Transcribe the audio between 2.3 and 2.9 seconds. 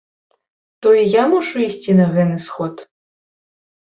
сход?